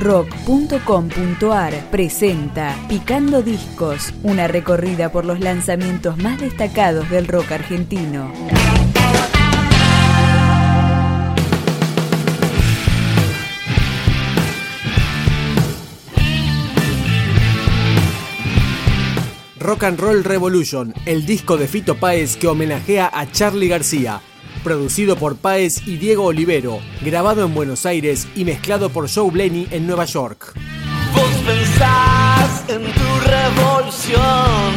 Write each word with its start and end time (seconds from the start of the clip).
rock.com.ar 0.00 1.90
presenta 1.90 2.74
Picando 2.88 3.42
Discos, 3.42 4.14
una 4.22 4.48
recorrida 4.48 5.12
por 5.12 5.26
los 5.26 5.40
lanzamientos 5.40 6.16
más 6.16 6.40
destacados 6.40 7.08
del 7.10 7.28
rock 7.28 7.52
argentino. 7.52 8.32
Rock 19.58 19.84
and 19.84 20.00
Roll 20.00 20.24
Revolution, 20.24 20.94
el 21.04 21.26
disco 21.26 21.58
de 21.58 21.68
Fito 21.68 21.94
Páez 21.94 22.36
que 22.36 22.48
homenajea 22.48 23.10
a 23.12 23.30
Charlie 23.30 23.68
García, 23.68 24.22
producido 24.60 25.16
por 25.16 25.36
Páez 25.36 25.86
y 25.86 25.96
Diego 25.96 26.24
Olivero, 26.24 26.80
grabado 27.00 27.44
en 27.44 27.54
Buenos 27.54 27.86
Aires 27.86 28.28
y 28.34 28.44
mezclado 28.44 28.90
por 28.90 29.10
Joe 29.12 29.30
Blaney 29.30 29.68
en 29.70 29.86
Nueva 29.86 30.04
York. 30.04 30.54
Vos 31.14 31.30
pensás 31.46 32.64
en 32.68 32.82
tu 32.82 33.10
revolución, 33.28 34.74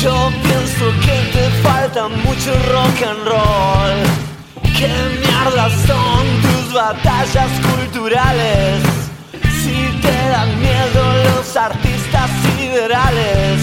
yo 0.00 0.30
pienso 0.42 0.90
que 1.00 1.38
te 1.38 1.50
falta 1.62 2.08
mucho 2.08 2.52
rock 2.72 3.02
and 3.08 3.24
roll. 3.24 4.28
¿Qué 4.76 4.94
mierda 5.20 5.68
son 5.86 6.26
tus 6.42 6.72
batallas 6.72 7.50
culturales? 7.60 8.82
Si 9.62 10.00
te 10.00 10.28
dan 10.30 10.60
miedo 10.60 11.12
los 11.24 11.56
artistas 11.56 12.30
siderales. 12.56 13.60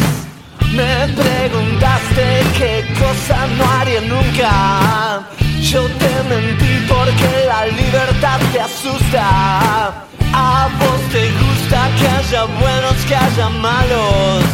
Me 0.76 1.07
preguntaste 1.07 2.43
qué 2.57 2.85
cosa 2.99 3.48
no 3.57 3.63
haría 3.71 4.02
nunca. 4.02 5.26
Yo 5.75 5.84
te 5.99 6.13
mentí 6.29 6.73
porque 6.88 7.29
la 7.45 7.65
libertad 7.65 8.39
te 8.53 8.61
asusta. 8.61 10.05
A 10.31 10.70
vos 10.79 11.01
te 11.11 11.29
gusta 11.31 11.89
que 11.98 12.07
haya 12.07 12.43
buenos, 12.45 12.95
que 13.05 13.13
haya 13.13 13.49
malos. 13.49 14.45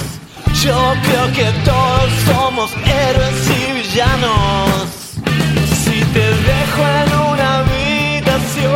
Yo 0.63 0.95
creo 1.03 1.31
que 1.31 1.51
todos 1.63 2.09
somos 2.25 2.71
héroes 2.87 3.49
y 3.55 3.71
villanos. 3.73 4.87
Si 5.83 5.97
te 6.05 6.25
dejo 6.49 6.81
en 7.01 7.09
una 7.33 7.47
habitación, 7.59 8.71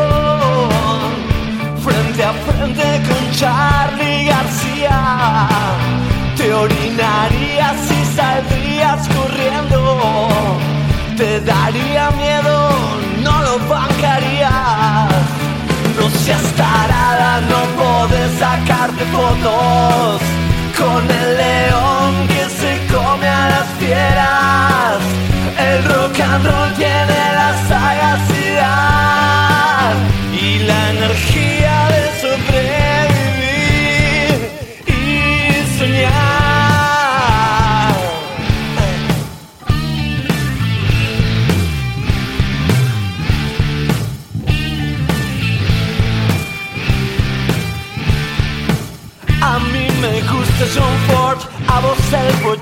frente 1.84 2.24
a 2.24 2.34
frente 2.46 2.88
con 3.08 3.24
Charlie 3.40 4.26
García, 4.26 4.98
te 6.38 6.54
orinarías 6.54 7.80
y 7.90 8.06
saldrías 8.16 9.02
corriendo. 9.08 9.80
Te 11.18 11.40
daría 11.40 12.12
miedo, 12.12 12.25
seas 16.26 16.42
tarada, 16.56 17.40
no 17.42 17.62
podés 17.78 18.32
sacarte 18.40 19.06
fotos 19.06 20.45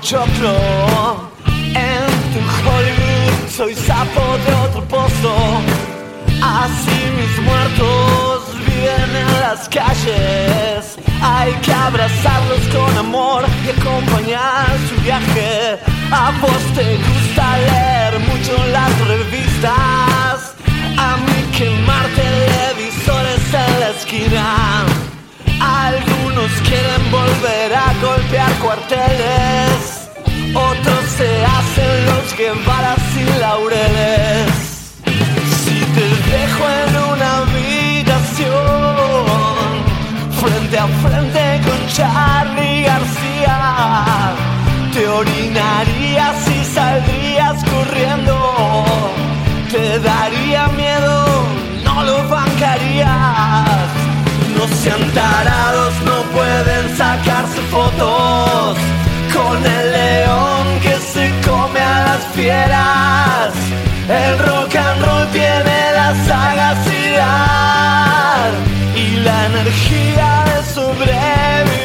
el 0.04 0.18
pochoclo. 0.20 1.30
En 1.46 2.04
tu 2.32 2.40
Hollywood 2.68 3.48
soy 3.48 3.74
sapo 3.74 4.38
de 4.46 4.54
otro 4.54 4.84
pozo. 4.84 5.34
Así 6.42 7.10
mis 7.16 7.44
muertos 7.44 8.42
viven 8.66 9.16
en 9.16 9.40
las 9.40 9.68
calles. 9.68 10.96
Hay 11.22 11.52
que 11.62 11.72
abrazarlos 11.72 12.60
con 12.74 12.98
amor 12.98 13.44
y 13.64 13.80
acompañar 13.80 14.66
su 14.88 15.02
viaje. 15.02 15.78
A 16.10 16.32
vos 16.40 16.62
te 16.74 16.96
gusta 16.96 17.58
leer 17.58 18.18
mucho 18.20 18.66
las 18.72 19.08
revistas. 19.08 20.54
A 20.98 21.16
mí 21.16 21.56
quemar 21.56 22.06
televisores 22.08 23.54
en 23.54 23.80
la 23.80 23.88
esquina. 23.90 24.84
Algunos 25.60 26.50
quieren 26.68 27.10
volver 27.10 27.74
a 27.74 27.94
golpear 28.02 28.52
cuarteles, 28.58 29.93
otros 30.54 31.04
se 31.16 31.44
hacen 31.44 32.06
los 32.06 32.36
Guevaras 32.36 32.98
y 33.16 33.24
laureles. 33.40 34.52
Si 35.64 35.78
te 35.96 36.06
dejo 36.30 36.64
en 36.80 36.92
una 37.12 37.28
habitación, 37.38 38.54
frente 40.40 40.78
a 40.78 40.86
frente 40.86 41.60
con 41.66 41.80
Charlie 41.88 42.82
García, 42.82 43.56
te 44.92 45.08
orinarías 45.08 46.48
y 46.48 46.64
saldrías 46.74 47.33
fieras. 62.34 63.52
El 64.08 64.38
rock 64.38 64.76
and 64.76 65.02
roll 65.04 65.26
tiene 65.32 65.92
la 65.94 66.14
sagacidad 66.26 67.24
y 68.96 69.16
la 69.20 69.46
energía 69.46 70.44
de 70.50 70.62
sobrevivir, 70.72 71.83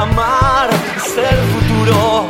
amar 0.00 0.70
es 0.96 1.16
el 1.16 1.40
futuro. 1.52 2.26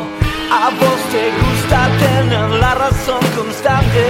A 0.51 0.71
vos 0.71 1.01
te 1.13 1.25
gusta 1.43 1.89
tener 2.05 2.51
la 2.63 2.75
razón 2.75 3.23
constante. 3.37 4.05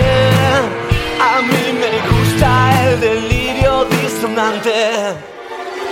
A 1.33 1.43
mí 1.43 1.65
me 1.83 1.93
gusta 2.11 2.49
el 2.85 3.01
delirio 3.01 3.85
disonante. 3.85 4.79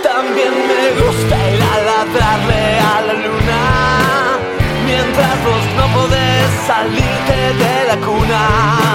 También 0.01 0.53
me 0.71 0.83
gusta 1.01 1.35
ir 1.53 1.61
a 1.73 1.75
ladrarle 1.89 2.63
a 2.93 3.01
la 3.07 3.13
luna. 3.25 3.61
Mientras 4.85 5.35
vos 5.45 5.65
no 5.77 5.85
podés 5.97 6.49
salirte 6.65 7.37
de 7.63 7.75
la 7.89 7.97
cuna. 8.05 8.88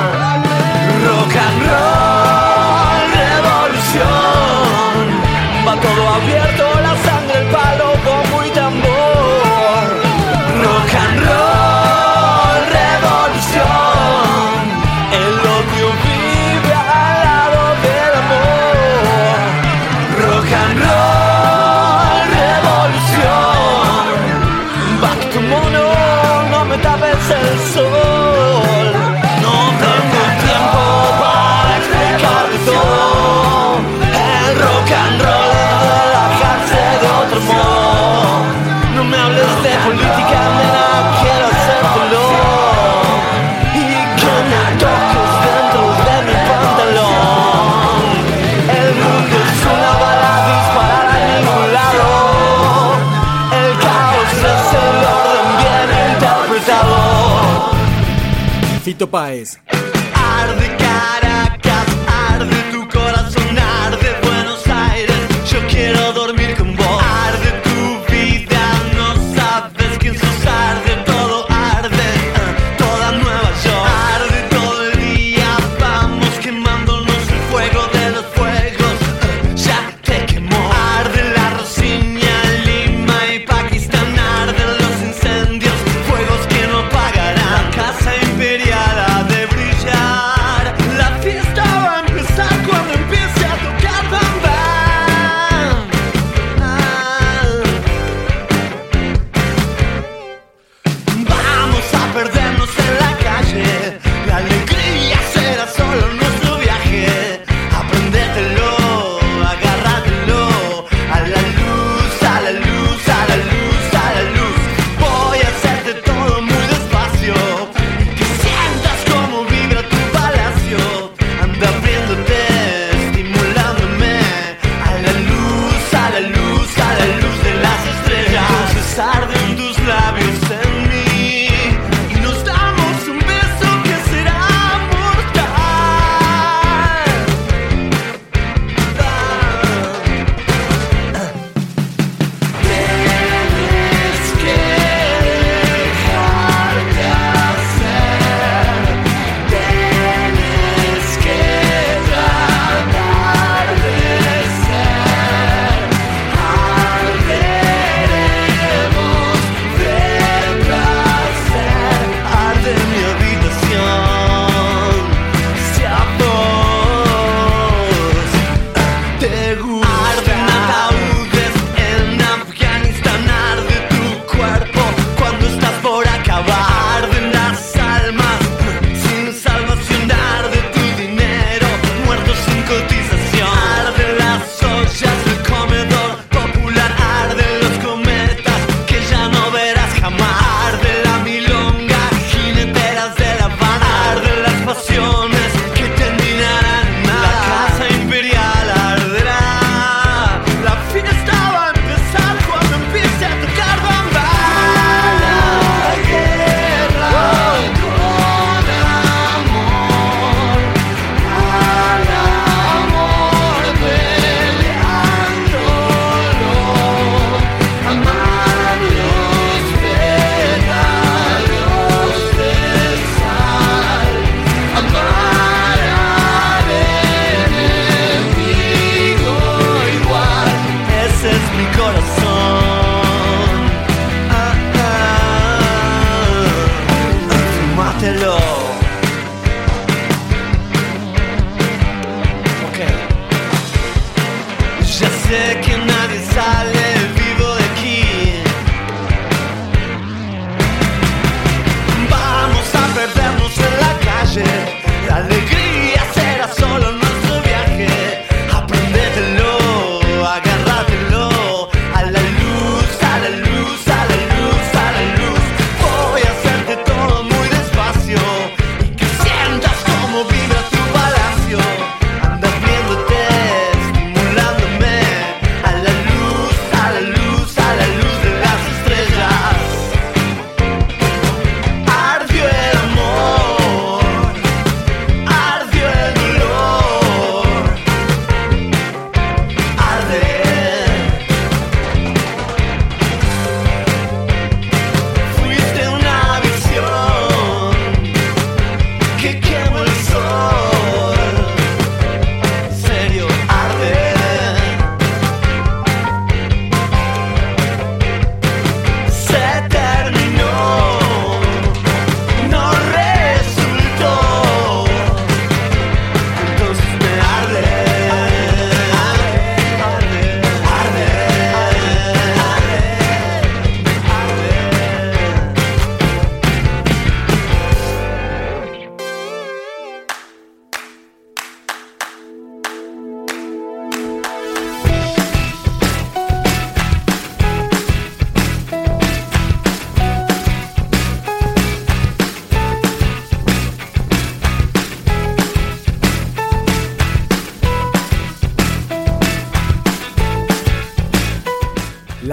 Fito 58.95 59.09
Páez. 59.09 59.59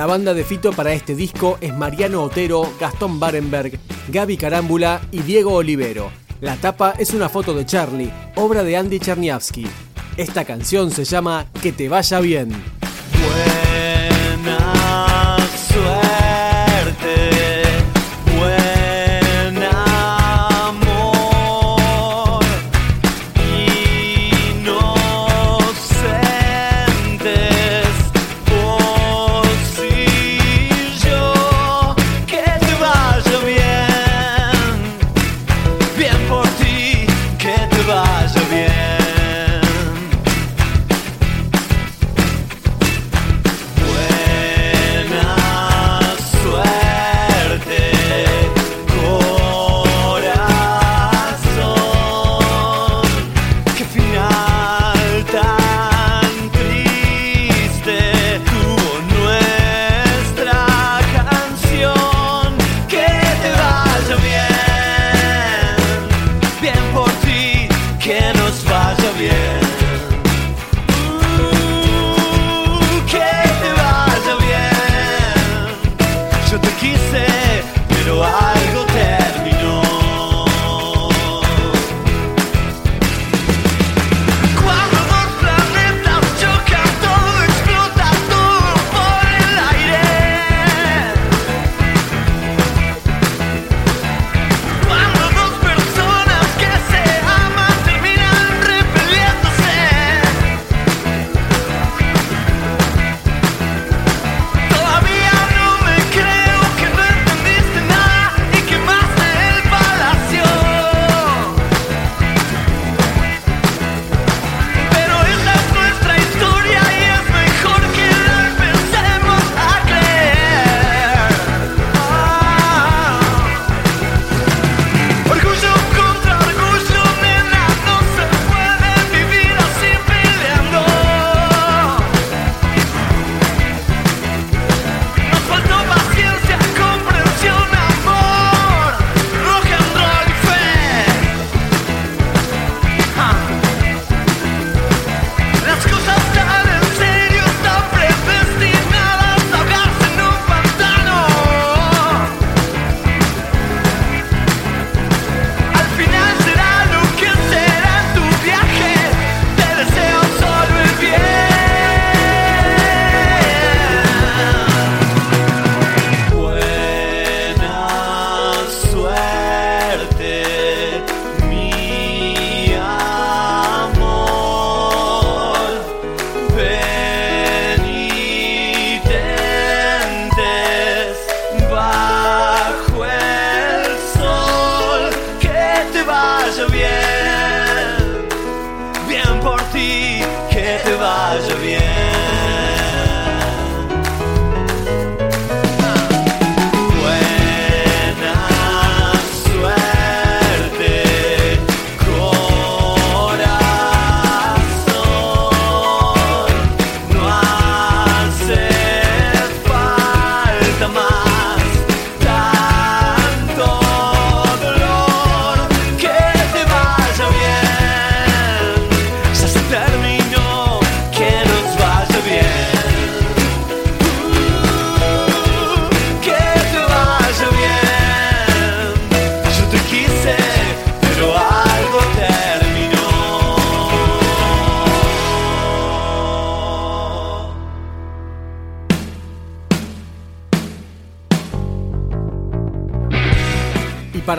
La 0.01 0.08
banda 0.08 0.34
de 0.34 0.43
Fito 0.43 0.72
para 0.74 0.93
este 0.93 1.13
disco 1.13 1.60
es 1.62 1.77
Mariano 1.77 2.24
Otero, 2.24 2.67
Gastón 2.79 3.20
Barenberg, 3.20 3.77
Gaby 4.08 4.36
Carámbula 4.36 5.00
y 5.12 5.20
Diego 5.20 5.53
Olivero. 5.53 6.10
La 6.39 6.55
tapa 6.55 6.96
es 6.98 7.13
una 7.13 7.29
foto 7.29 7.53
de 7.53 7.67
Charlie, 7.67 8.12
obra 8.36 8.63
de 8.63 8.77
Andy 8.77 9.00
Cherniavsky. 9.00 9.67
Esta 10.17 10.43
canción 10.43 10.89
se 10.89 11.03
llama 11.03 11.46
Que 11.62 11.72
te 11.72 11.88
vaya 11.88 12.20
bien. 12.20 12.51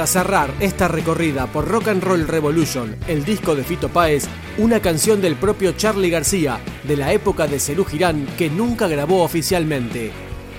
Para 0.03 0.11
cerrar 0.11 0.51
esta 0.59 0.89
recorrida 0.89 1.47
por 1.47 1.69
Rock 1.69 1.87
and 1.87 2.03
Roll 2.03 2.27
Revolution, 2.27 2.97
el 3.07 3.25
disco 3.25 3.55
de 3.55 3.63
Fito 3.63 3.89
Páez, 3.89 4.25
una 4.59 4.81
canción 4.81 5.21
del 5.21 5.37
propio 5.37 5.75
Charlie 5.77 6.11
García, 6.11 6.59
de 6.83 6.97
la 6.97 7.13
época 7.13 7.47
de 7.47 7.61
Cerú 7.61 7.85
Girán, 7.85 8.27
que 8.37 8.51
nunca 8.51 8.89
grabó 8.89 9.23
oficialmente. 9.23 10.11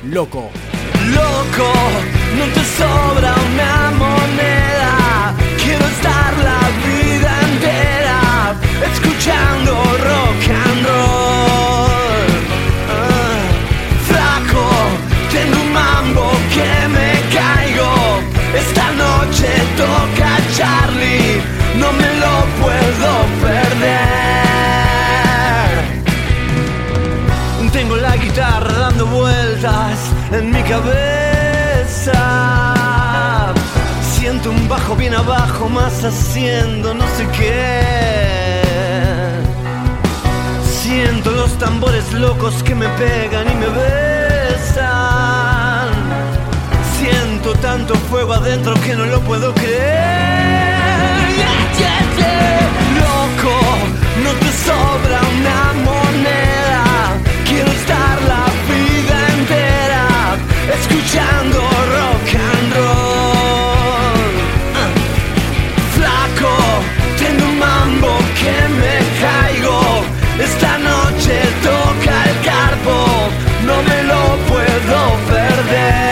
Loco. 0.06 0.50
Loco, 1.14 1.33
Siento 34.16 34.50
un 34.50 34.68
bajo 34.68 34.96
bien 34.96 35.14
abajo, 35.14 35.70
más 35.70 36.04
haciendo 36.04 36.94
no 36.96 37.06
sé 37.16 37.28
qué. 37.38 38.62
Siento 40.82 41.32
los 41.32 41.58
tambores 41.60 42.12
locos 42.14 42.64
que 42.64 42.74
me 42.74 42.88
pegan 42.90 43.52
y 43.52 43.56
me 43.56 43.68
besan. 43.68 44.84
Siento 46.98 47.54
tanto 47.56 47.94
fuego 48.10 48.34
adentro 48.34 48.74
que 48.82 48.96
no 48.96 49.06
lo 49.06 49.22
puedo 49.22 49.54
creer. 49.54 50.74
Loco, 53.00 53.56
no 54.24 54.32
te 54.40 54.52
sobra 54.66 55.22
una 55.38 55.74
moneda. 55.86 56.43
Escuchando 60.72 61.60
rock 61.60 62.36
and 62.36 62.74
roll. 62.74 64.32
Ah. 64.80 64.92
Flaco, 65.96 66.56
tengo 67.18 67.44
un 67.46 67.58
mambo 67.60 68.12
que 68.40 68.56
me 68.80 68.96
caigo. 69.22 69.80
Esta 70.40 70.78
noche 70.78 71.36
toca 71.62 72.16
el 72.30 72.38
carpo, 72.42 72.96
no 73.66 73.76
me 73.84 74.04
lo 74.04 74.22
puedo 74.52 74.98
perder. 75.28 76.04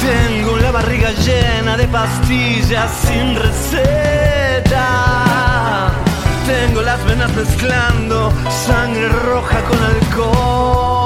Tengo 0.00 0.56
la 0.56 0.70
barriga 0.70 1.10
llena 1.12 1.76
de 1.76 1.86
pastillas 1.88 2.90
sin 3.06 3.36
receta. 3.36 4.86
Tengo 6.46 6.80
las 6.82 7.04
venas 7.04 7.30
mezclando 7.34 8.32
sangre 8.66 9.08
roja 9.08 9.60
con 9.64 9.78
alcohol. 9.82 10.97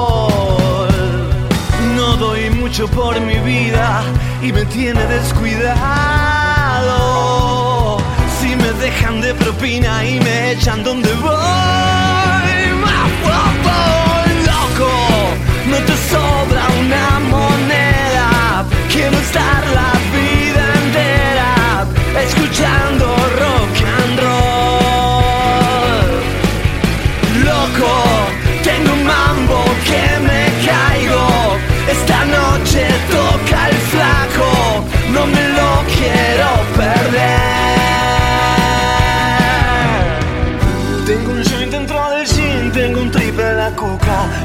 Mucho 2.73 2.87
por 2.87 3.21
mi 3.21 3.37
vida 3.37 4.01
y 4.41 4.51
me 4.51 4.65
tiene 4.65 5.05
descuidado. 5.05 5.77
Si 8.41 8.55
me 8.55 8.71
dejan 8.81 9.21
de 9.21 9.35
propina 9.35 10.03
y 10.03 10.19
me 10.19 10.53
echan 10.53 10.83
donde 10.83 11.13
voy, 11.13 11.29
más 12.81 13.11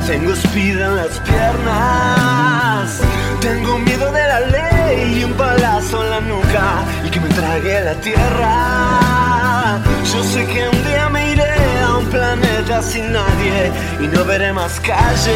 tengo 0.09 0.33
speed 0.33 0.81
en 0.81 0.97
las 0.97 1.21
piernas. 1.21 3.01
Tengo 3.43 3.79
miedo 3.79 4.11
de 4.11 4.27
la 4.27 4.41
ley 4.41 5.21
y 5.21 5.25
un 5.25 5.35
palazo 5.35 6.03
en 6.03 6.11
la 6.11 6.21
nuca 6.21 6.83
y 7.05 7.11
que 7.11 7.21
me 7.21 7.29
trague 7.29 7.85
la 7.85 7.95
tierra. 8.01 9.79
Yo 10.11 10.25
sé 10.25 10.47
que 10.47 10.67
un 10.67 10.85
día 10.85 11.11
me 11.11 11.33
iré 11.33 11.55
a 11.83 11.99
un 11.99 12.07
planeta 12.07 12.81
sin 12.81 13.13
nadie 13.13 13.71
y 14.01 14.07
no 14.07 14.25
veré 14.25 14.51
más 14.55 14.81
calles. 14.81 15.29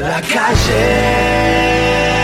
La 0.00 0.20
calle. 0.22 2.17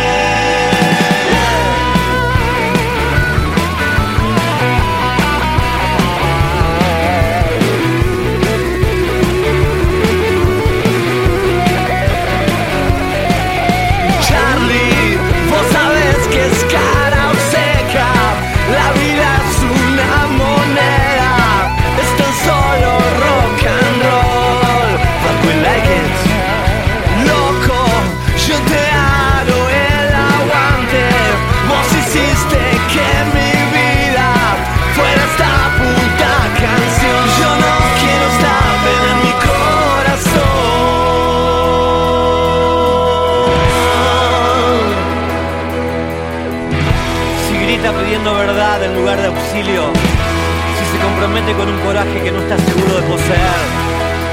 Compromete 51.25 51.55
con 51.55 51.69
un 51.71 51.81
coraje 51.81 52.23
que 52.23 52.31
no 52.31 52.39
está 52.39 52.59
seguro 52.59 52.97
de 52.97 53.03
poseer, 53.03 53.65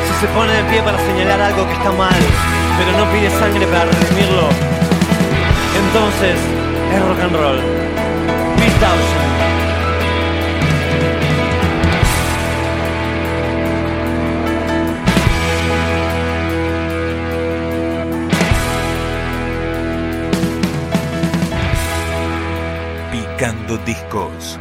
si 0.08 0.20
se 0.20 0.28
pone 0.34 0.52
de 0.52 0.64
pie 0.66 0.84
para 0.84 1.00
señalar 1.00 1.40
algo 1.40 1.66
que 1.66 1.72
está 1.72 1.90
mal, 1.94 2.22
pero 2.78 2.92
no 2.98 3.10
pide 3.14 3.30
sangre 3.40 3.66
para 3.68 3.86
redimirlo, 3.86 4.50
entonces 5.86 6.36
es 6.94 7.02
rock 7.08 7.20
and 7.22 7.36
roll. 7.38 7.60
Thousand. 8.82 9.32
Picando 23.12 23.78
Discos. 23.86 24.61